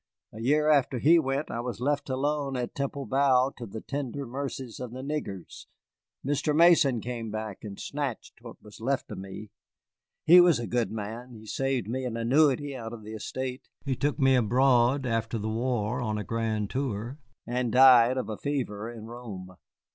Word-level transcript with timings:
A 0.33 0.41
year 0.41 0.67
after 0.67 0.97
he 0.97 1.19
went 1.19 1.51
I 1.51 1.59
was 1.59 1.79
left 1.79 2.09
alone 2.09 2.57
at 2.57 2.73
Temple 2.73 3.05
Bow 3.05 3.53
to 3.55 3.67
the 3.67 3.81
tender 3.81 4.25
mercies 4.25 4.79
of 4.79 4.93
the 4.93 5.03
niggers. 5.03 5.67
Mr. 6.25 6.55
Mason 6.55 7.01
came 7.01 7.29
back 7.29 7.59
and 7.61 7.79
snatched 7.79 8.41
what 8.41 8.59
was 8.63 8.81
left 8.81 9.11
of 9.11 9.19
me. 9.19 9.51
He 10.25 10.41
was 10.41 10.57
a 10.57 10.65
good 10.65 10.91
man; 10.91 11.33
he 11.35 11.45
saved 11.45 11.87
me 11.87 12.03
an 12.05 12.17
annuity 12.17 12.75
out 12.75 12.93
of 12.93 13.03
the 13.03 13.13
estate, 13.13 13.67
he 13.85 13.95
took 13.95 14.17
me 14.17 14.33
abroad 14.33 15.05
after 15.05 15.37
the 15.37 15.49
war 15.49 16.01
on 16.01 16.17
a 16.17 16.23
grand 16.23 16.71
tour, 16.71 17.19
and 17.45 17.71
died 17.71 18.17
of 18.17 18.27
a 18.27 18.37
fever 18.39 18.91
in 18.91 19.05
Rome. 19.05 19.55